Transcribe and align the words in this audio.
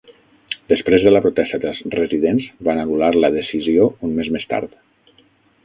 Després 0.71 1.03
de 1.07 1.11
la 1.13 1.21
protesta 1.25 1.59
dels 1.65 1.81
residents, 1.97 2.49
van 2.69 2.81
anul·lar 2.85 3.13
la 3.21 3.31
decisió 3.39 3.89
un 4.09 4.19
mes 4.19 4.33
més 4.39 4.51
tard. 4.55 4.77